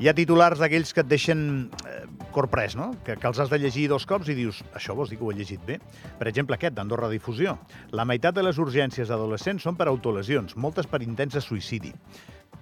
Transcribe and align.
Hi 0.00 0.08
ha 0.08 0.14
titulars 0.16 0.56
d'aquells 0.56 0.94
que 0.96 1.02
et 1.04 1.08
deixen 1.10 1.40
eh, 1.84 1.98
corprès, 2.32 2.72
no? 2.72 2.86
Que, 3.04 3.18
que 3.20 3.26
els 3.28 3.36
has 3.42 3.50
de 3.52 3.58
llegir 3.60 3.82
dos 3.92 4.06
cops 4.08 4.30
i 4.32 4.36
dius, 4.38 4.62
això 4.72 4.96
vols 4.96 5.12
dir 5.12 5.18
que 5.20 5.26
ho 5.26 5.32
he 5.34 5.36
llegit 5.36 5.60
bé? 5.66 5.76
Per 6.16 6.24
exemple, 6.30 6.56
aquest, 6.56 6.72
d'Andorra 6.78 7.10
Difusió. 7.12 7.58
La 7.92 8.06
meitat 8.08 8.38
de 8.38 8.46
les 8.46 8.56
urgències 8.64 9.12
adolescents 9.12 9.68
són 9.68 9.76
per 9.76 9.90
autolesions, 9.92 10.56
moltes 10.56 10.88
per 10.88 11.02
intents 11.04 11.36
de 11.36 11.44
suïcidi 11.44 11.92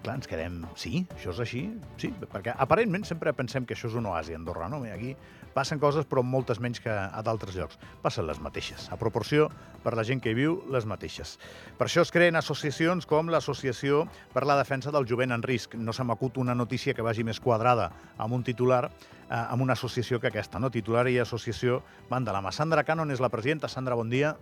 clar, 0.02 0.18
ens 0.18 0.28
quedem... 0.30 0.62
Sí, 0.78 1.02
això 1.14 1.32
és 1.34 1.42
així? 1.44 1.62
Sí, 2.00 2.10
perquè 2.32 2.54
aparentment 2.56 3.04
sempre 3.08 3.32
pensem 3.36 3.66
que 3.66 3.76
això 3.76 3.90
és 3.90 3.96
un 3.98 4.06
oasi 4.10 4.34
a 4.34 4.38
Andorra, 4.40 4.68
no? 4.70 4.80
Aquí 4.92 5.14
passen 5.54 5.80
coses, 5.82 6.06
però 6.06 6.22
moltes 6.22 6.60
menys 6.62 6.78
que 6.82 6.92
a 6.92 7.22
d'altres 7.24 7.56
llocs. 7.58 7.78
Passen 8.02 8.28
les 8.28 8.38
mateixes, 8.42 8.86
a 8.92 8.98
proporció, 9.00 9.48
per 9.82 9.94
la 9.98 10.04
gent 10.06 10.22
que 10.22 10.30
hi 10.30 10.36
viu, 10.38 10.58
les 10.72 10.86
mateixes. 10.86 11.36
Per 11.78 11.88
això 11.88 12.04
es 12.04 12.12
creen 12.14 12.38
associacions 12.38 13.08
com 13.08 13.30
l'Associació 13.32 14.04
per 14.34 14.44
la 14.46 14.58
Defensa 14.58 14.92
del 14.94 15.08
Jovent 15.08 15.34
en 15.34 15.42
Risc. 15.42 15.74
No 15.74 15.94
se 15.96 16.06
m'acut 16.06 16.38
una 16.38 16.54
notícia 16.54 16.94
que 16.94 17.04
vagi 17.04 17.26
més 17.26 17.40
quadrada 17.42 17.90
amb 18.18 18.36
un 18.38 18.46
titular, 18.46 18.84
eh, 18.86 19.34
amb 19.34 19.62
una 19.66 19.74
associació 19.78 20.20
que 20.20 20.30
aquesta, 20.30 20.60
no? 20.62 20.70
Titular 20.70 21.08
i 21.08 21.18
associació 21.18 21.82
van 22.10 22.24
de 22.24 22.34
la 22.34 22.42
mà. 22.44 22.52
Sandra 22.52 22.84
Cannon 22.84 23.10
és 23.10 23.20
la 23.20 23.32
presidenta. 23.32 23.68
Sandra, 23.68 23.98
bon 23.98 24.10
dia. 24.10 24.36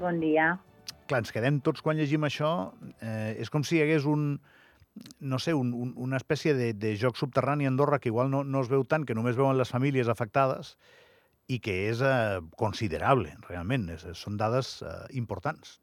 Bon 0.00 0.18
dia. 0.20 0.56
Clar, 1.06 1.22
ens 1.22 1.32
quedem 1.34 1.60
tots 1.60 1.82
quan 1.84 1.98
llegim 1.98 2.24
això. 2.24 2.72
Eh, 3.00 3.36
és 3.42 3.50
com 3.50 3.62
si 3.62 3.76
hi 3.76 3.82
hagués 3.84 4.06
un, 4.08 4.40
no 5.20 5.38
sé, 5.38 5.54
un, 5.54 5.72
un, 5.74 5.92
una 5.96 6.18
espècie 6.20 6.54
de, 6.54 6.72
de 6.74 6.96
joc 7.00 7.16
subterrani 7.16 7.66
a 7.66 7.72
Andorra 7.72 7.98
que 7.98 8.10
igual 8.10 8.30
no, 8.30 8.42
no 8.44 8.60
es 8.60 8.68
veu 8.72 8.84
tant, 8.84 9.06
que 9.08 9.16
només 9.16 9.38
veuen 9.38 9.56
les 9.58 9.72
famílies 9.72 10.10
afectades 10.12 10.76
i 11.50 11.58
que 11.64 11.76
és 11.90 12.02
eh, 12.04 12.40
considerable, 12.60 13.32
realment. 13.48 13.88
És, 13.96 14.04
són 14.18 14.36
dades 14.40 14.80
eh, 14.84 14.92
importants. 15.18 15.78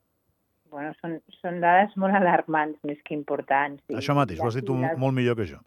Bueno, 0.69 0.93
són, 1.01 1.17
són 1.39 1.59
dades 1.63 1.95
molt 1.97 2.15
alarmants, 2.15 2.77
més 2.85 2.99
que 3.05 3.15
importants. 3.17 3.81
I, 3.89 3.97
Això 3.99 4.13
mateix, 4.17 4.41
ho 4.41 4.49
has 4.49 4.59
dit 4.59 4.67
tu 4.67 4.77
la, 4.77 4.93
molt 5.01 5.17
millor 5.17 5.37
que 5.39 5.47
jo. 5.49 5.61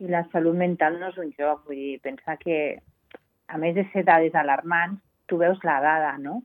I 0.00 0.08
la 0.12 0.24
salut 0.32 0.56
mental 0.56 0.96
no 1.00 1.10
és 1.12 1.18
un 1.20 1.34
joc, 1.36 1.66
vull 1.68 1.76
dir, 1.76 1.98
pensar 2.04 2.38
que, 2.40 2.78
a 3.48 3.60
més 3.60 3.76
de 3.76 3.84
ser 3.92 4.06
dades 4.08 4.36
alarmants, 4.38 5.02
tu 5.28 5.36
veus 5.40 5.60
la 5.68 5.76
dada, 5.84 6.14
no? 6.22 6.40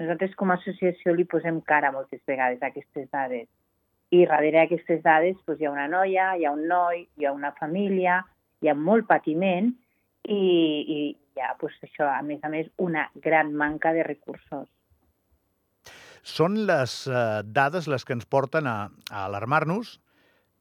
Nosaltres 0.00 0.34
com 0.36 0.50
a 0.50 0.58
associació 0.58 1.14
li 1.14 1.24
posem 1.30 1.60
cara 1.64 1.92
moltes 1.94 2.20
vegades 2.26 2.60
a 2.60 2.72
aquestes 2.72 3.06
dades 3.14 3.46
i 4.14 4.22
darrere 4.26 4.62
d'aquestes 4.62 5.02
dades 5.02 5.36
doncs, 5.44 5.60
hi 5.60 5.66
ha 5.66 5.74
una 5.74 5.88
noia, 5.90 6.30
hi 6.36 6.46
ha 6.46 6.54
un 6.54 6.66
noi, 6.70 7.06
hi 7.18 7.26
ha 7.26 7.34
una 7.34 7.52
família, 7.58 8.20
hi 8.62 8.70
ha 8.70 8.74
molt 8.74 9.06
patiment 9.08 9.72
i, 10.28 10.38
i 10.38 10.98
hi 11.10 11.42
ha 11.42 11.52
doncs, 11.60 11.78
això, 11.82 12.08
a 12.08 12.22
més 12.22 12.42
a 12.44 12.50
més, 12.52 12.70
una 12.78 13.08
gran 13.22 13.52
manca 13.54 13.92
de 13.96 14.06
recursos. 14.06 14.68
Són 16.26 16.64
les 16.66 17.04
eh, 17.06 17.42
dades 17.44 17.86
les 17.86 18.04
que 18.04 18.16
ens 18.16 18.26
porten 18.26 18.66
a, 18.66 18.78
a 19.10 19.26
alarmar-nos, 19.26 19.98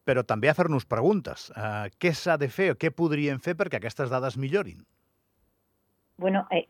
però 0.05 0.21
també 0.21 0.51
a 0.51 0.57
fer-nos 0.57 0.85
preguntes. 0.85 1.47
Eh, 1.57 1.87
què 1.97 2.13
s'ha 2.13 2.37
de 2.37 2.49
fer 2.53 2.71
o 2.73 2.79
què 2.81 2.91
podríem 2.93 3.41
fer 3.41 3.55
perquè 3.57 3.79
aquestes 3.79 4.13
dades 4.13 4.37
millorin? 4.37 4.83
Bueno, 6.21 6.45
eh, 6.51 6.67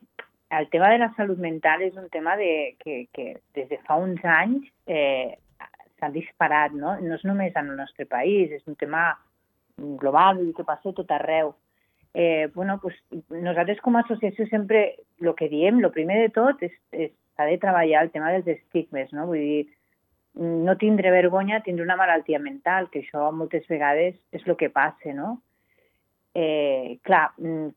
el 0.56 0.70
tema 0.72 0.90
de 0.94 1.02
la 1.02 1.12
salut 1.18 1.42
mental 1.44 1.84
és 1.84 1.98
un 2.00 2.08
tema 2.10 2.38
de, 2.40 2.76
que, 2.80 3.06
que 3.14 3.36
des 3.58 3.68
de 3.70 3.82
fa 3.84 4.00
uns 4.00 4.24
anys 4.24 4.64
eh, 4.88 5.36
s'ha 6.06 6.14
disparat, 6.14 6.74
no? 6.74 6.96
No 7.02 7.16
és 7.18 7.24
només 7.26 7.56
en 7.56 7.72
el 7.74 7.78
nostre 7.78 8.06
país, 8.06 8.52
és 8.52 8.66
un 8.68 8.76
tema 8.76 9.18
global 9.78 10.42
i 10.46 10.54
que 10.54 10.64
passa 10.64 10.94
tot 10.94 11.12
arreu. 11.12 11.56
Eh, 12.14 12.48
bueno, 12.54 12.80
pues, 12.80 12.96
nosaltres 13.30 13.82
com 13.82 13.98
a 13.98 14.06
associació 14.06 14.48
sempre 14.48 14.96
el 15.20 15.34
que 15.36 15.50
diem, 15.50 15.82
el 15.84 15.92
primer 15.92 16.22
de 16.22 16.30
tot, 16.30 16.62
és, 16.64 16.76
és 16.92 17.12
s'ha 17.36 17.48
de 17.50 17.58
treballar 17.60 18.06
el 18.06 18.12
tema 18.14 18.32
dels 18.32 18.48
estigmes, 18.48 19.12
no? 19.12 19.26
Vull 19.28 19.42
dir, 19.42 19.66
no 20.36 20.78
tindre 20.80 21.12
vergonya, 21.12 21.62
tindre 21.64 21.84
una 21.84 21.98
malaltia 22.00 22.40
mental, 22.40 22.88
que 22.92 23.02
això 23.04 23.32
moltes 23.36 23.68
vegades 23.68 24.16
és 24.32 24.48
el 24.48 24.56
que 24.56 24.72
passa, 24.72 25.12
no? 25.16 25.42
Eh, 26.36 27.00
clar, 27.08 27.30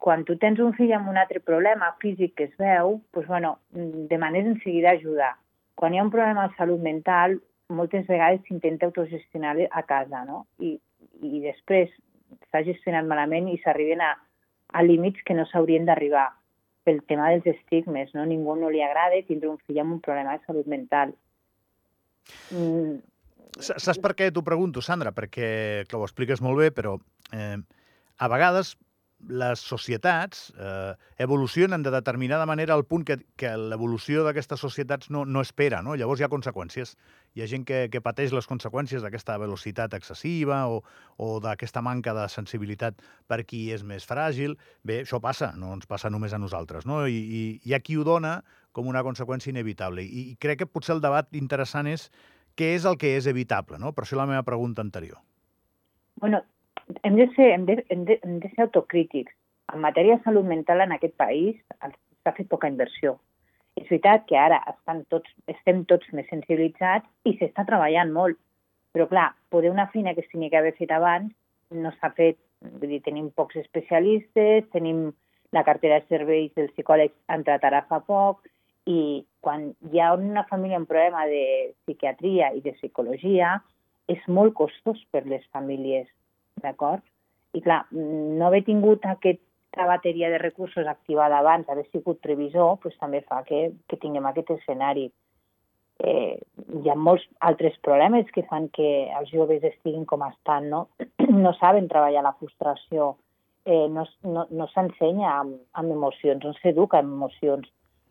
quan 0.02 0.24
tu 0.26 0.34
tens 0.38 0.58
un 0.58 0.72
fill 0.74 0.90
amb 0.94 1.10
un 1.10 1.18
altre 1.18 1.38
problema 1.38 1.92
físic 2.02 2.34
que 2.38 2.48
es 2.50 2.56
veu, 2.58 3.00
doncs, 3.14 3.26
bueno, 3.26 3.58
demanes 4.10 4.46
en 4.46 4.58
seguida 4.62 4.94
ajuda. 4.94 5.36
Quan 5.78 5.94
hi 5.94 5.98
ha 5.98 6.06
un 6.06 6.10
problema 6.10 6.48
de 6.48 6.58
salut 6.58 6.82
mental, 6.82 7.38
moltes 7.68 8.06
vegades 8.08 8.44
s'intenta 8.46 8.86
autogestionar 8.88 9.56
a 9.70 9.82
casa, 9.88 10.24
no? 10.24 10.46
I, 10.58 10.76
i 11.22 11.42
després 11.44 11.92
s'ha 12.50 12.64
gestionat 12.64 13.06
malament 13.08 13.48
i 13.52 13.58
s'arriben 13.62 14.02
a, 14.04 14.14
a 14.72 14.82
límits 14.84 15.22
que 15.26 15.36
no 15.36 15.46
s'haurien 15.48 15.86
d'arribar 15.88 16.28
pel 16.88 17.02
tema 17.10 17.28
dels 17.32 17.46
estigmes, 17.52 18.14
no? 18.16 18.24
Ningú 18.24 18.56
no 18.56 18.72
li 18.72 18.80
agrada 18.84 19.20
tindre 19.28 19.50
un 19.52 19.60
fill 19.66 19.82
amb 19.82 19.98
un 19.98 20.02
problema 20.04 20.36
de 20.36 20.44
salut 20.46 20.68
mental. 20.70 21.12
Mm. 22.54 22.98
Saps 23.58 23.98
per 24.00 24.14
què 24.16 24.28
t'ho 24.32 24.44
pregunto, 24.46 24.80
Sandra? 24.84 25.12
Perquè, 25.16 25.48
clar, 25.88 26.00
ho 26.00 26.06
expliques 26.06 26.40
molt 26.44 26.60
bé, 26.60 26.70
però 26.72 26.94
eh, 27.34 27.58
a 28.18 28.28
vegades 28.30 28.76
les 29.26 29.58
societats 29.58 30.52
eh, 30.56 30.94
evolucionen 31.18 31.82
de 31.82 31.90
determinada 31.90 32.46
manera 32.46 32.74
al 32.74 32.84
punt 32.86 33.04
que, 33.04 33.16
que 33.36 33.50
l'evolució 33.58 34.22
d'aquestes 34.22 34.60
societats 34.62 35.10
no, 35.10 35.24
no 35.26 35.42
espera, 35.42 35.80
no? 35.82 35.96
Llavors 35.98 36.20
hi 36.20 36.26
ha 36.26 36.30
conseqüències. 36.30 36.94
Hi 37.34 37.42
ha 37.42 37.48
gent 37.50 37.66
que, 37.66 37.80
que 37.90 38.02
pateix 38.04 38.32
les 38.32 38.46
conseqüències 38.46 39.02
d'aquesta 39.02 39.36
velocitat 39.42 39.96
excessiva 39.98 40.60
o, 40.70 40.84
o 41.18 41.40
d'aquesta 41.42 41.82
manca 41.82 42.14
de 42.14 42.28
sensibilitat 42.30 43.02
per 43.26 43.42
qui 43.42 43.66
és 43.74 43.82
més 43.82 44.06
fràgil. 44.06 44.54
Bé, 44.86 45.02
això 45.02 45.20
passa, 45.20 45.50
no 45.58 45.74
ens 45.74 45.90
passa 45.90 46.10
només 46.14 46.32
a 46.32 46.38
nosaltres, 46.38 46.86
no? 46.86 47.02
I, 47.10 47.18
i 47.18 47.42
hi 47.64 47.74
ha 47.74 47.82
qui 47.82 47.98
ho 47.98 48.06
dona 48.06 48.38
com 48.72 48.86
una 48.86 49.02
conseqüència 49.02 49.50
inevitable. 49.50 50.04
I, 50.06 50.28
i 50.32 50.36
crec 50.38 50.62
que 50.62 50.70
potser 50.70 50.94
el 50.94 51.02
debat 51.02 51.34
interessant 51.34 51.90
és 51.90 52.06
què 52.58 52.70
és 52.76 52.86
el 52.86 52.98
que 52.98 53.16
és 53.18 53.26
evitable, 53.26 53.82
no? 53.82 53.90
Per 53.94 54.06
això 54.06 54.18
la 54.18 54.28
meva 54.30 54.46
pregunta 54.46 54.82
anterior. 54.82 55.18
Bueno, 56.18 56.42
hem 57.02 57.16
de 57.16 57.26
ser, 57.34 57.52
hem 57.52 57.64
de, 57.66 57.84
hem 57.88 58.04
de, 58.04 58.18
hem 58.22 58.38
de 58.40 58.50
ser 58.54 58.66
autocrítics. 58.66 59.32
En 59.72 59.82
matèria 59.84 60.16
de 60.16 60.24
salut 60.24 60.46
mental 60.48 60.80
en 60.80 60.94
aquest 60.96 61.14
país 61.20 61.56
s'ha 61.78 62.34
fet 62.36 62.48
poca 62.48 62.70
inversió. 62.70 63.16
És 63.78 63.86
veritat 63.86 64.24
que 64.26 64.38
ara 64.40 64.58
estan 64.72 65.04
tots, 65.12 65.30
estem 65.46 65.84
tots 65.90 66.08
més 66.16 66.26
sensibilitzats 66.32 67.06
i 67.28 67.36
s'està 67.38 67.66
treballant 67.68 68.12
molt. 68.12 68.38
Però, 68.96 69.06
clar, 69.10 69.30
poder 69.52 69.70
una 69.70 69.86
feina 69.92 70.14
que 70.16 70.24
s'hauria 70.26 70.56
d'haver 70.56 70.74
fet 70.78 70.92
abans 70.96 71.32
no 71.70 71.92
s'ha 71.98 72.10
fet. 72.16 72.38
Vull 72.80 72.90
dir, 72.90 73.02
tenim 73.04 73.28
pocs 73.36 73.58
especialistes, 73.60 74.66
tenim 74.72 75.10
la 75.54 75.62
cartera 75.64 76.00
de 76.00 76.08
serveis 76.10 76.50
dels 76.56 76.72
psicòlegs 76.74 77.14
entrat 77.32 77.64
ara 77.64 77.84
fa 77.88 78.00
poc, 78.04 78.40
i 78.88 79.24
quan 79.44 79.68
hi 79.92 80.00
ha 80.00 80.14
una 80.16 80.44
família 80.48 80.80
amb 80.80 80.88
problema 80.88 81.26
de 81.28 81.74
psiquiatria 81.84 82.50
i 82.56 82.62
de 82.64 82.72
psicologia, 82.80 83.58
és 84.08 84.20
molt 84.26 84.56
costós 84.56 85.00
per 85.12 85.26
les 85.28 85.44
famílies 85.52 86.08
d'acord? 86.64 87.04
I 87.56 87.62
clar, 87.64 87.84
no 87.92 88.46
haver 88.46 88.64
tingut 88.66 89.06
aquesta 89.08 89.86
bateria 89.88 90.30
de 90.30 90.40
recursos 90.42 90.86
activada 90.86 91.38
abans, 91.38 91.68
haver 91.68 91.86
sigut 91.90 92.20
previsor, 92.24 92.76
pues, 92.82 92.96
també 93.00 93.22
fa 93.24 93.42
que, 93.46 93.70
que 93.88 94.00
tinguem 94.00 94.26
aquest 94.28 94.52
escenari. 94.58 95.08
Eh, 95.98 96.36
hi 96.78 96.90
ha 96.90 96.94
molts 96.94 97.24
altres 97.42 97.74
problemes 97.82 98.28
que 98.34 98.44
fan 98.46 98.68
que 98.74 99.08
els 99.18 99.32
joves 99.34 99.64
estiguin 99.66 100.04
com 100.06 100.22
estan, 100.28 100.68
no? 100.70 100.84
no 101.44 101.54
saben 101.58 101.88
treballar 101.90 102.22
la 102.26 102.36
frustració, 102.38 103.16
eh, 103.64 103.88
no, 103.90 104.04
no, 104.24 104.46
no 104.50 104.68
s'ensenya 104.74 105.32
amb, 105.40 105.58
amb 105.80 105.96
emocions, 105.96 106.44
no 106.44 106.54
s'educa 106.60 107.02
amb 107.02 107.16
emocions 107.16 107.66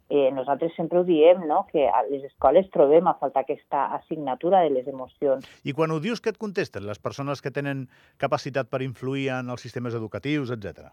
eh, 0.10 0.32
nosaltres 0.32 0.74
sempre 0.76 1.00
ho 1.00 1.04
diem, 1.04 1.44
no? 1.48 1.66
que 1.72 1.88
a 1.88 2.04
les 2.08 2.24
escoles 2.24 2.70
trobem 2.72 3.08
a 3.08 3.16
faltar 3.20 3.44
aquesta 3.44 3.88
assignatura 3.98 4.62
de 4.64 4.72
les 4.72 4.88
emocions. 4.88 5.48
I 5.68 5.74
quan 5.76 5.92
ho 5.92 6.00
dius, 6.04 6.22
què 6.24 6.32
et 6.34 6.40
contesten 6.42 6.88
les 6.88 7.00
persones 7.00 7.42
que 7.44 7.52
tenen 7.52 7.88
capacitat 8.18 8.72
per 8.72 8.82
influir 8.86 9.30
en 9.36 9.52
els 9.52 9.62
sistemes 9.62 9.98
educatius, 9.98 10.52
etc? 10.56 10.92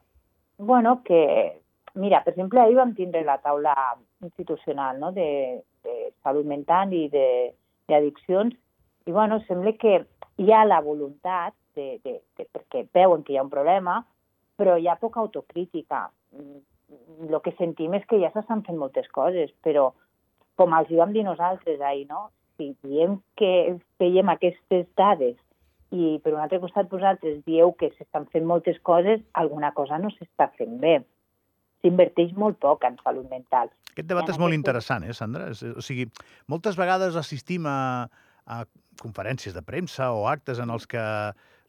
Bueno, 0.58 1.00
que, 1.06 1.60
mira, 1.94 2.22
per 2.24 2.34
exemple, 2.34 2.60
ahir 2.60 2.78
vam 2.78 2.94
tindre 2.94 3.24
la 3.24 3.38
taula 3.42 3.74
institucional 4.22 4.98
no? 4.98 5.12
de, 5.12 5.60
de 5.86 6.10
salut 6.22 6.46
mental 6.46 6.92
i 6.94 7.06
d'addiccions, 7.12 8.56
i 9.06 9.12
bueno, 9.12 9.38
sembla 9.46 9.74
que 9.78 10.00
hi 10.40 10.50
ha 10.50 10.64
la 10.64 10.80
voluntat, 10.80 11.54
de, 11.74 11.98
de, 12.04 12.20
de, 12.38 12.46
perquè 12.54 12.84
veuen 12.94 13.22
que 13.22 13.34
hi 13.34 13.38
ha 13.38 13.44
un 13.44 13.50
problema, 13.50 13.98
però 14.54 14.76
hi 14.78 14.86
ha 14.88 14.98
poca 14.98 15.20
autocrítica 15.20 16.06
el 17.24 17.40
que 17.44 17.54
sentim 17.58 17.94
és 17.98 18.04
que 18.10 18.20
ja 18.22 18.30
s'estan 18.34 18.64
fent 18.66 18.78
moltes 18.80 19.08
coses, 19.14 19.52
però 19.64 19.90
com 20.58 20.74
els 20.76 20.90
hi 20.90 21.00
vam 21.00 21.14
dir 21.14 21.24
nosaltres 21.26 21.80
ahir, 21.80 22.06
no? 22.10 22.28
Si 22.58 22.70
diem 22.86 23.18
que 23.38 23.76
veiem 23.98 24.30
aquestes 24.30 24.86
dades 24.98 25.38
i 25.94 26.18
per 26.22 26.34
un 26.34 26.42
altre 26.42 26.60
costat 26.62 26.90
vosaltres 26.90 27.40
dieu 27.46 27.72
que 27.78 27.90
s'estan 27.94 28.26
fent 28.32 28.46
moltes 28.46 28.78
coses, 28.82 29.22
alguna 29.32 29.72
cosa 29.74 29.98
no 29.98 30.10
s'està 30.14 30.50
fent 30.58 30.78
bé. 30.82 31.00
S'inverteix 31.82 32.32
molt 32.38 32.58
poc 32.62 32.86
en 32.88 32.96
salut 33.02 33.28
mental. 33.30 33.70
Aquest 33.92 34.08
debat 34.10 34.30
és 34.30 34.40
molt 34.40 34.56
interessant, 34.56 35.04
eh, 35.06 35.14
Sandra? 35.14 35.50
O 35.52 35.82
sigui, 35.84 36.08
moltes 36.50 36.78
vegades 36.80 37.18
assistim 37.20 37.68
a, 37.70 38.08
a 38.46 38.64
conferències 39.00 39.54
de 39.54 39.62
premsa 39.62 40.12
o 40.12 40.26
actes 40.28 40.60
en 40.62 40.70
els 40.70 40.86
que 40.86 41.02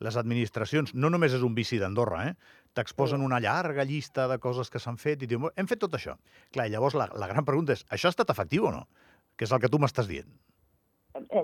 les 0.03 0.17
administracions, 0.19 0.93
no 0.93 1.09
només 1.09 1.33
és 1.33 1.43
un 1.45 1.55
vici 1.55 1.79
d'Andorra, 1.79 2.25
eh? 2.29 2.63
t'exposen 2.75 3.23
una 3.23 3.39
llarga 3.39 3.85
llista 3.87 4.27
de 4.27 4.37
coses 4.43 4.69
que 4.69 4.81
s'han 4.83 4.97
fet 4.99 5.23
i 5.23 5.29
diuen, 5.31 5.53
hem 5.55 5.69
fet 5.69 5.79
tot 5.79 5.95
això. 5.95 6.17
Clar, 6.53 6.67
llavors 6.71 6.97
la, 6.99 7.07
la 7.15 7.29
gran 7.31 7.47
pregunta 7.47 7.73
és, 7.75 7.85
això 7.95 8.09
ha 8.09 8.15
estat 8.15 8.33
efectiu 8.33 8.67
o 8.67 8.73
no? 8.75 8.83
Que 9.39 9.47
és 9.47 9.53
el 9.55 9.61
que 9.63 9.71
tu 9.71 9.79
m'estàs 9.79 10.09
dient. 10.11 10.27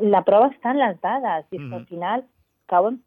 La 0.04 0.24
prova 0.28 0.50
està 0.52 0.74
en 0.74 0.82
les 0.82 1.00
dades, 1.00 1.48
i 1.52 1.60
mm 1.60 1.64
-hmm. 1.64 1.76
al 1.76 1.86
final 1.88 2.26
cauen, 2.68 3.00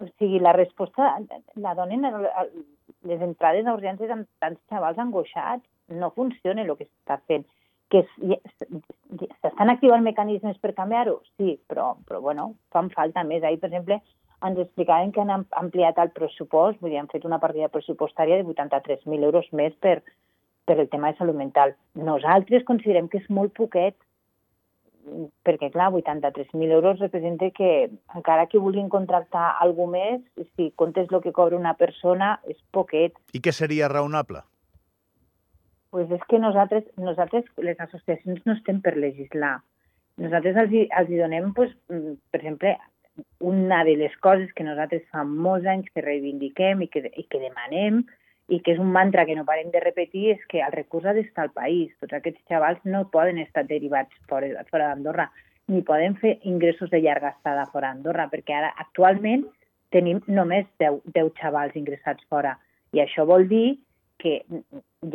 o 0.00 0.06
sigui, 0.18 0.40
la 0.40 0.52
resposta 0.52 1.18
la 1.54 1.74
donen 1.74 2.02
les 3.02 3.20
entrades 3.22 3.66
a 3.66 3.74
urgències 3.74 4.10
amb 4.10 4.26
tants 4.38 4.60
xavals 4.70 4.98
angoixats. 4.98 5.64
No 5.88 6.10
funciona 6.10 6.62
el 6.62 6.76
que 6.76 6.84
s'està 6.84 7.20
fent. 7.26 7.46
Que 7.88 8.04
s'estan 8.04 9.72
activant 9.72 10.04
mecanismes 10.04 10.58
per 10.60 10.74
canviar-ho? 10.76 11.22
Sí, 11.38 11.56
però, 11.70 11.94
però 12.04 12.20
bueno, 12.20 12.50
fan 12.74 12.90
falta 12.92 13.24
més. 13.24 13.42
Ahir, 13.42 13.60
per 13.62 13.70
exemple, 13.70 14.00
ens 14.46 14.58
explicaven 14.62 15.12
que 15.12 15.22
han 15.22 15.32
ampliat 15.34 15.98
el 15.98 16.12
pressupost, 16.14 16.80
vull 16.80 16.92
dir, 16.92 17.00
han 17.00 17.10
fet 17.10 17.24
una 17.26 17.40
partida 17.42 17.70
pressupostària 17.72 18.38
de 18.38 18.46
83.000 18.46 19.30
euros 19.30 19.48
més 19.52 19.74
per, 19.82 20.02
per 20.68 20.76
el 20.78 20.90
tema 20.92 21.10
de 21.10 21.18
salut 21.18 21.38
mental. 21.38 21.74
Nosaltres 21.94 22.66
considerem 22.68 23.08
que 23.08 23.22
és 23.22 23.30
molt 23.32 23.56
poquet, 23.56 23.96
perquè, 25.48 25.70
clar, 25.72 25.88
83.000 25.96 26.76
euros 26.76 27.00
representa 27.00 27.50
que 27.56 27.88
encara 28.14 28.46
que 28.46 28.60
vulguin 28.62 28.90
contractar 28.92 29.54
algú 29.64 29.88
més, 29.90 30.20
si 30.54 30.70
comptes 30.76 31.08
el 31.10 31.22
que 31.24 31.32
cobra 31.32 31.58
una 31.58 31.74
persona, 31.80 32.36
és 32.46 32.58
poquet. 32.70 33.16
I 33.32 33.42
què 33.42 33.54
seria 33.54 33.88
raonable? 33.90 34.44
Pues 35.90 36.10
és 36.12 36.22
que 36.28 36.38
nosaltres, 36.38 36.84
nosaltres, 36.96 37.48
les 37.56 37.80
associacions, 37.80 38.44
no 38.44 38.54
estem 38.58 38.80
per 38.84 38.96
legislar. 38.96 39.58
Nosaltres 40.20 40.56
els, 40.64 40.74
els 41.00 41.10
hi 41.10 41.18
donem, 41.20 41.52
pues, 41.54 41.72
mm, 41.88 42.14
per 42.32 42.40
exemple, 42.40 42.76
una 43.40 43.84
de 43.84 43.96
les 43.96 44.14
coses 44.18 44.52
que 44.54 44.64
nosaltres 44.64 45.04
fa 45.12 45.24
molts 45.24 45.66
anys 45.66 45.88
que 45.94 46.04
reivindiquem 46.04 46.82
i 46.82 46.88
que, 46.88 47.04
i 47.16 47.24
que 47.24 47.40
demanem 47.42 48.04
i 48.48 48.60
que 48.64 48.72
és 48.72 48.78
un 48.80 48.90
mantra 48.92 49.26
que 49.28 49.36
no 49.36 49.44
parem 49.44 49.70
de 49.70 49.80
repetir, 49.80 50.30
és 50.32 50.44
que 50.48 50.62
el 50.64 50.72
recurs 50.72 51.06
ha 51.06 51.12
d'estar 51.12 51.44
al 51.44 51.52
país. 51.52 51.92
Tots 52.00 52.16
aquests 52.16 52.40
xavals 52.48 52.80
no 52.84 53.04
poden 53.12 53.38
estar 53.42 53.66
derivats 53.68 54.14
fora, 54.30 54.48
fora 54.70 54.88
d'Andorra, 54.88 55.28
ni 55.68 55.82
poden 55.84 56.16
fer 56.16 56.38
ingressos 56.48 56.88
de 56.90 57.02
llarga 57.04 57.34
estada 57.34 57.66
fora 57.72 57.90
d'Andorra, 57.92 58.28
perquè 58.32 58.56
ara 58.56 58.72
actualment 58.84 59.44
tenim 59.92 60.22
només 60.26 60.64
10, 60.80 61.02
10 61.12 61.34
xavals 61.40 61.76
ingressats 61.76 62.24
fora. 62.32 62.56
I 62.96 63.04
això 63.04 63.26
vol 63.28 63.44
dir 63.48 63.76
que 64.18 64.42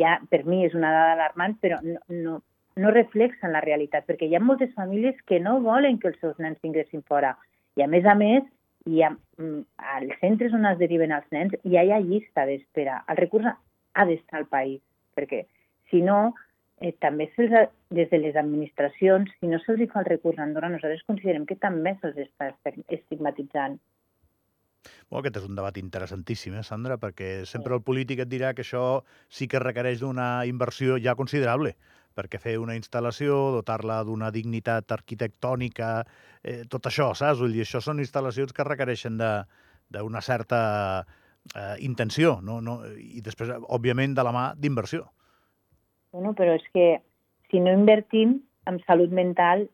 ja 0.00 0.18
per 0.30 0.44
mi 0.48 0.64
és 0.66 0.74
una 0.74 0.90
dada 0.92 1.14
alarmant, 1.14 1.56
però 1.60 1.78
no, 1.84 2.00
no, 2.08 2.40
no 2.76 2.92
reflexa 2.94 3.50
la 3.52 3.62
realitat, 3.64 4.06
perquè 4.08 4.28
hi 4.28 4.36
ha 4.36 4.42
moltes 4.42 4.72
famílies 4.74 5.20
que 5.28 5.40
no 5.40 5.60
volen 5.64 6.00
que 6.00 6.10
els 6.10 6.20
seus 6.22 6.38
nens 6.42 6.60
ingressin 6.66 7.04
fora. 7.08 7.34
I 7.76 7.84
a 7.84 7.90
més 7.90 8.06
a 8.06 8.14
més, 8.18 8.46
i 8.90 9.02
ha, 9.02 9.10
mm, 9.38 9.60
als 9.96 10.18
centres 10.20 10.54
on 10.56 10.66
es 10.68 10.80
deriven 10.80 11.12
els 11.16 11.28
nens 11.32 11.54
ja 11.64 11.84
hi 11.84 11.92
ha 11.92 12.00
llista 12.00 12.44
d'espera. 12.48 13.02
El 13.08 13.20
recurs 13.20 13.48
ha 13.48 14.06
d'estar 14.08 14.40
al 14.40 14.48
país, 14.50 14.80
perquè 15.16 15.44
si 15.90 16.02
no, 16.02 16.34
eh, 16.80 16.92
també 17.00 17.30
se'ls, 17.36 17.70
des 17.94 18.10
de 18.10 18.18
les 18.18 18.36
administracions, 18.36 19.30
si 19.40 19.46
no 19.46 19.60
se'ls 19.62 19.90
fa 19.92 20.02
el 20.02 20.10
recurs 20.10 20.38
a 20.38 20.42
Andorra, 20.42 20.68
nosaltres 20.72 21.06
considerem 21.06 21.46
que 21.46 21.56
també 21.56 21.94
se'ls 22.00 22.18
està 22.26 22.50
estigmatitzant. 22.88 23.78
Bueno, 25.08 25.22
aquest 25.22 25.40
és 25.40 25.48
un 25.48 25.58
debat 25.58 25.76
interessantíssim, 25.80 26.54
eh, 26.58 26.62
Sandra, 26.66 26.98
perquè 27.00 27.44
sempre 27.48 27.74
el 27.74 27.82
polític 27.82 28.24
et 28.24 28.30
dirà 28.30 28.54
que 28.54 28.64
això 28.66 29.02
sí 29.28 29.48
que 29.48 29.62
requereix 29.62 30.00
d'una 30.00 30.46
inversió 30.50 30.98
ja 31.02 31.16
considerable 31.18 31.74
perquè 32.14 32.38
fer 32.38 32.54
una 32.62 32.76
instal·lació, 32.78 33.50
dotar-la 33.56 33.98
d'una 34.06 34.30
dignitat 34.30 34.92
arquitectònica, 34.94 35.90
eh, 36.42 36.62
tot 36.70 36.86
això, 36.86 37.10
saps? 37.18 37.40
Vull 37.42 37.56
dir, 37.56 37.64
això 37.66 37.80
són 37.82 37.98
instal·lacions 37.98 38.54
que 38.54 38.66
requereixen 38.66 39.18
d'una 39.18 40.22
certa 40.22 40.60
eh, 41.54 41.74
intenció, 41.80 42.38
no? 42.42 42.60
No? 42.60 42.78
i 42.86 43.20
després, 43.20 43.50
òbviament, 43.66 44.14
de 44.14 44.26
la 44.26 44.32
mà 44.32 44.44
d'inversió. 44.54 45.08
Bueno, 46.14 46.34
però 46.38 46.54
és 46.54 46.66
que 46.72 47.02
si 47.50 47.60
no 47.60 47.74
invertim 47.74 48.38
en 48.70 48.78
salut 48.86 49.10
mental, 49.10 49.66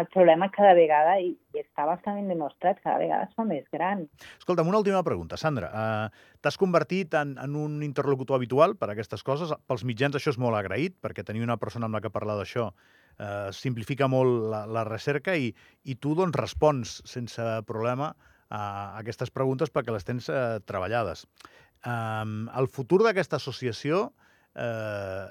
el 0.00 0.08
problema 0.12 0.48
cada 0.54 0.74
vegada, 0.76 1.14
i, 1.22 1.34
està 1.58 1.86
bastant 1.88 2.26
demostrat, 2.28 2.80
cada 2.82 2.98
vegada 3.02 3.28
es 3.28 3.34
fa 3.36 3.46
més 3.48 3.64
gran. 3.72 4.04
Escolta'm, 4.40 4.68
una 4.70 4.80
última 4.82 5.02
pregunta. 5.06 5.38
Sandra, 5.40 5.70
uh, 5.70 6.34
t'has 6.42 6.58
convertit 6.60 7.14
en, 7.18 7.36
en 7.40 7.56
un 7.58 7.78
interlocutor 7.86 8.38
habitual 8.40 8.76
per 8.80 8.90
a 8.90 8.96
aquestes 8.96 9.24
coses. 9.26 9.54
Pels 9.68 9.86
mitjans 9.86 10.18
això 10.18 10.34
és 10.34 10.40
molt 10.40 10.58
agraït, 10.58 10.96
perquè 11.04 11.26
tenir 11.26 11.44
una 11.46 11.58
persona 11.60 11.88
amb 11.88 11.98
la 11.98 12.02
que 12.04 12.12
parlar 12.14 12.38
d'això 12.40 12.68
uh, 12.70 13.50
simplifica 13.54 14.10
molt 14.10 14.50
la, 14.52 14.64
la 14.66 14.86
recerca 14.88 15.36
i, 15.38 15.52
i 15.84 15.96
tu 15.96 16.16
doncs, 16.18 16.36
respons 16.40 17.00
sense 17.08 17.50
problema 17.68 18.14
a 18.54 18.64
aquestes 19.00 19.32
preguntes 19.34 19.72
perquè 19.72 19.94
les 19.94 20.06
tens 20.06 20.28
uh, 20.30 20.58
treballades. 20.66 21.24
Um, 21.84 22.46
el 22.56 22.68
futur 22.72 23.02
d'aquesta 23.04 23.36
associació 23.36 24.06
eh, 24.54 25.26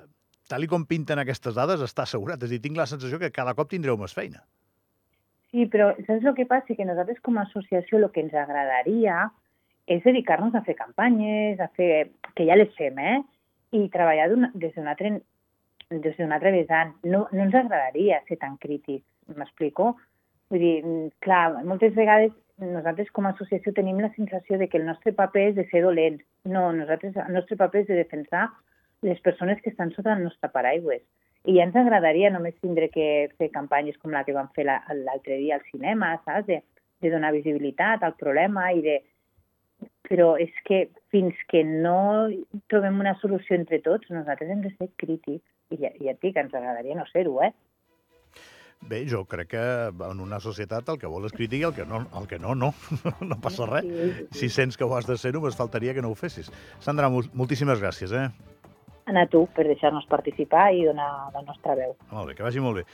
tal 0.53 0.67
com 0.69 0.85
pinten 0.85 1.17
aquestes 1.21 1.55
dades, 1.57 1.81
està 1.81 2.05
assegurat. 2.05 2.41
És 2.45 2.51
a 2.51 2.53
dir, 2.53 2.61
tinc 2.61 2.77
la 2.77 2.89
sensació 2.89 3.17
que 3.21 3.33
cada 3.33 3.55
cop 3.57 3.71
tindreu 3.71 3.97
més 3.97 4.13
feina. 4.13 4.43
Sí, 5.49 5.65
però 5.69 5.91
saps 6.05 6.25
el 6.25 6.35
que 6.37 6.45
passa? 6.49 6.75
Que 6.77 6.85
nosaltres 6.85 7.21
com 7.25 7.37
a 7.37 7.47
associació 7.47 7.99
el 7.99 8.11
que 8.13 8.21
ens 8.21 8.33
agradaria 8.37 9.27
és 9.89 10.03
dedicar-nos 10.05 10.55
a 10.55 10.63
fer 10.65 10.77
campanyes, 10.77 11.59
a 11.61 11.69
fer, 11.77 12.09
que 12.37 12.45
ja 12.47 12.57
les 12.57 12.71
fem, 12.77 12.97
eh? 12.97 13.19
I 13.73 13.87
treballar 13.93 14.29
des 14.53 14.73
d'un 14.77 14.89
altre, 14.89 15.15
des 15.89 16.17
d'un 16.17 16.33
altre 16.37 16.53
vessant. 16.53 16.93
No, 17.03 17.25
no 17.31 17.45
ens 17.47 17.57
agradaria 17.57 18.21
ser 18.29 18.37
tan 18.41 18.59
crítics, 18.61 19.05
m'explico? 19.33 19.95
Vull 20.53 20.61
dir, 20.61 20.77
clar, 21.25 21.63
moltes 21.65 21.97
vegades 21.97 22.33
nosaltres 22.61 23.09
com 23.11 23.25
a 23.25 23.33
associació 23.33 23.73
tenim 23.73 23.99
la 24.01 24.11
sensació 24.13 24.59
de 24.61 24.69
que 24.69 24.77
el 24.77 24.85
nostre 24.85 25.13
paper 25.17 25.47
és 25.49 25.55
de 25.57 25.65
ser 25.71 25.81
dolents. 25.85 26.21
No, 26.45 26.67
nosaltres, 26.77 27.17
el 27.17 27.33
nostre 27.33 27.57
paper 27.57 27.81
és 27.81 27.89
de 27.89 27.97
defensar 28.03 28.51
les 29.03 29.19
persones 29.21 29.61
que 29.61 29.69
estan 29.69 29.91
sota 29.93 30.15
el 30.15 30.23
nostre 30.23 30.49
paraigües. 30.49 31.03
I 31.43 31.57
ja 31.57 31.65
ens 31.67 31.75
agradaria 31.75 32.31
només 32.31 32.55
tindre 32.63 32.87
que 32.91 33.07
fer 33.37 33.49
campanyes 33.51 33.97
com 33.99 34.13
la 34.15 34.23
que 34.23 34.35
vam 34.35 34.47
fer 34.55 34.63
l'altre 34.65 35.39
dia 35.41 35.57
al 35.59 35.65
cinema, 35.71 36.15
saps? 36.23 36.47
De, 36.47 36.61
de 37.03 37.11
donar 37.11 37.33
visibilitat 37.35 38.03
al 38.03 38.15
problema 38.19 38.71
i 38.71 38.83
de... 38.85 39.01
Però 40.07 40.33
és 40.39 40.53
que 40.67 40.85
fins 41.11 41.35
que 41.51 41.63
no 41.67 42.29
trobem 42.71 42.99
una 43.03 43.15
solució 43.19 43.57
entre 43.57 43.81
tots, 43.83 44.07
nosaltres 44.11 44.51
hem 44.51 44.63
de 44.63 44.71
ser 44.77 44.87
crítics. 44.99 45.43
I 45.73 45.79
ja, 45.81 45.91
ja 45.99 46.13
et 46.13 46.23
dic, 46.23 46.37
ens 46.39 46.53
agradaria 46.55 46.95
no 46.95 47.05
ser-ho, 47.09 47.39
eh? 47.43 47.51
Bé, 48.87 49.03
jo 49.07 49.23
crec 49.27 49.53
que 49.53 49.63
en 49.91 50.19
una 50.19 50.39
societat 50.43 50.89
el 50.91 50.99
que 50.99 51.11
vol 51.11 51.27
és 51.27 51.35
crítica 51.35 51.61
i 51.61 51.67
el 51.69 51.75
que 51.75 51.85
no, 51.87 52.01
el 52.19 52.27
que 52.27 52.39
no, 52.39 52.55
no. 52.55 52.73
no 53.29 53.39
passa 53.43 53.67
res. 53.69 53.87
Si 54.35 54.51
sents 54.51 54.79
que 54.79 54.87
ho 54.87 54.95
has 54.95 55.07
de 55.07 55.17
ser, 55.19 55.33
només 55.35 55.59
faltaria 55.59 55.95
que 55.95 56.03
no 56.03 56.11
ho 56.11 56.19
fessis. 56.19 56.51
Sandra, 56.83 57.11
moltíssimes 57.11 57.83
gràcies, 57.83 58.15
eh? 58.15 58.27
A 59.05 59.25
tu 59.27 59.45
per 59.55 59.65
deixar-nos 59.67 60.05
participar 60.09 60.71
i 60.73 60.85
donar 60.87 61.09
la 61.33 61.41
nostra 61.43 61.75
veu. 61.75 61.95
Molt 62.11 62.31
bé, 62.31 62.35
que 62.37 62.45
vagi 62.45 62.63
molt 62.63 62.79
bé. 62.79 62.85